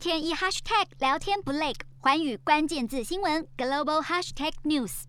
[0.00, 5.02] 天一 hashtag 聊天不累，环宇关键字新闻 global hashtag news。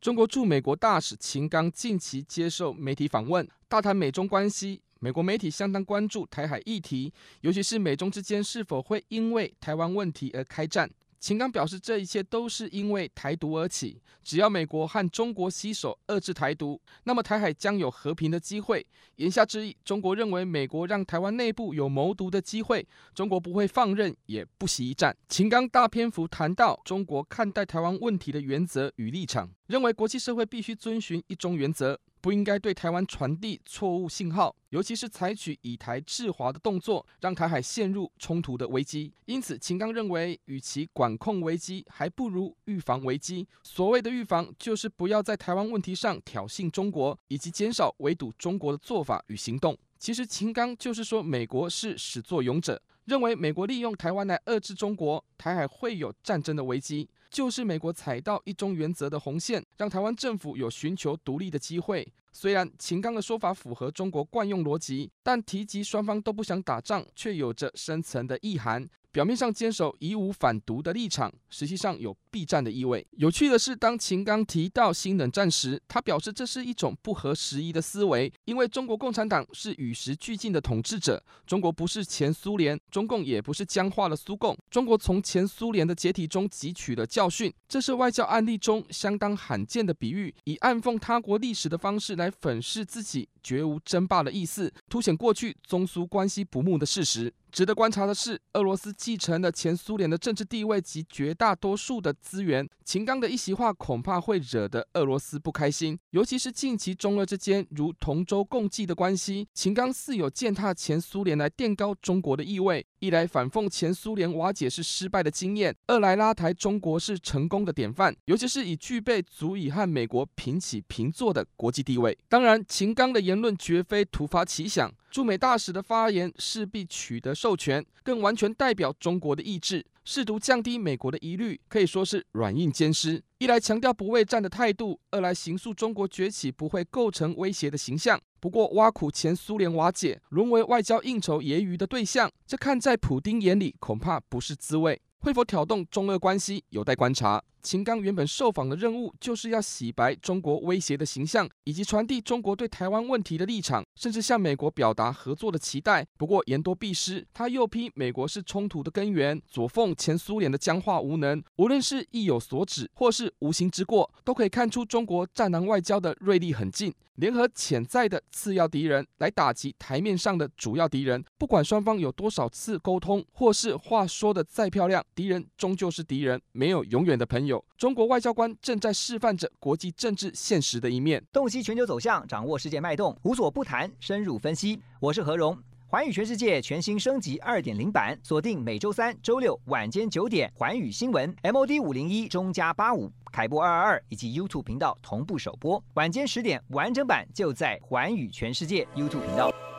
[0.00, 4.80] 中国驻美国大使秦刚近期接受媒体访问，大谈美中关系。
[4.98, 7.12] 美国媒体相当关注台海议题，
[7.42, 10.90] 尤其是美中之间是否会因为台湾问题而开战。
[11.20, 14.00] 秦刚表示，这一切都是因为台独而起。
[14.22, 18.86] 只要美国和中国携手遏制台独，那么台海将有和平的机会。
[19.16, 25.14] 言下之意，中国认为美国让台湾内部有谋独的机会，中国不会放任，也不惜一战。
[25.28, 31.98] 秦刚大篇幅谈到中国看待台湾问题的原则与立场，认为国际社会必须遵循一中原则。
[32.20, 39.12] 不应该对台湾传递错误信号，尤其是采取以台制华的动作，让台海陷入冲突的危机。
[39.24, 43.48] 因此，秦刚认为，与其管控危机，还不如预防危机。
[43.62, 49.76] 所谓的预防，就是不要在台湾问题上挑衅中国，以及减少围堵中国的做法与行动。
[50.00, 57.06] 其实，秦刚就是说，美国是始作俑者，认为美国利用台湾来遏制中国，台海会有战争的危机。
[57.30, 62.10] 就是美国踩到一中原则的红线，让台湾政府有寻求独立的机会。
[62.32, 68.88] 虽然秦刚的说法符合中国惯用逻辑，但提及双方都不想打仗，却有着深层的意涵。
[69.12, 73.04] 表面上坚守以武反独的立场，实际上有避战的意味。
[73.12, 87.52] 有趣的是，当秦刚提到新冷战时，他表示这是一种不合时宜的思维，因为中国共产党是与时俱进的统治者，中国不是前苏联，中共也不是僵化的苏共，中国从前苏联的解体中汲取了教训。
[87.68, 97.32] 这是外交案例中相当罕见的比喻，以暗讽他国历史的方式来粉饰自己绝无争霸的意思，凸显过去中苏关系不睦的事实。
[97.50, 102.68] 值得观察的是，俄罗斯继承了前苏联的政治地位及绝大多数的资源。
[102.84, 109.48] 秦刚的一席话恐怕会惹得俄罗斯不开心，尤其是近期中俄之间如同舟共济的关系。
[109.54, 122.16] 秦刚似有践踏前苏联来垫高中国的意味，一来反讽前苏联瓦解是失败的经验，二来拉抬中国是成功的典范，尤其是已具备足以和美国平起平坐的国际地位。
[122.28, 124.92] 当然，秦刚的言论绝非突发奇想。
[125.10, 133.20] 驻美大使的发言势必取得授权，更完全代表中国的意志，试图降低美国的疑虑，可以说是软硬兼施。
[133.38, 138.20] 一来强调不畏战的态度，二来形塑中国崛起不会构成威胁的形象。
[138.40, 145.00] 不过，挖苦前苏联瓦解，沦为外交应酬揶揄的对象，这看在普丁眼里恐怕不是滋味。
[145.18, 147.42] 会否挑动中俄关系，有待观察。
[147.62, 156.06] 秦刚原本受访的任务就是要洗白中国威胁的形象，以及传递中国对台湾问题的立场，甚至向美国表达合作的期待。
[156.16, 161.42] 不过言多必失，他又批美国是冲突的根源，左奉前苏联的僵化无能。
[161.56, 171.22] 无论是意有所指，或是无心之过，都可以看出中国战狼外交的锐利狠劲，联合潜在的次要敌人来打击台面上的主要敌人。
[171.38, 177.49] 不管双方有多少次沟通，或是话说的再漂亮，敌人终究是敌人，没有永远的朋友。
[177.78, 184.80] 中国外交官正在示范着国际政治现实的一面，洞悉全球走向，掌握世界脉动，无所不谈，深入分析。
[185.00, 185.56] 我是何荣，
[185.88, 199.69] 寰宇全世界全新升级二点零版，锁定每周三、周六晚间九点，寰宇新闻 MOD 五零一中加八五凯播二二二以及 YouTube 频道同步首播，晚间十点完整版就在寰宇全世界 YouTube 频道。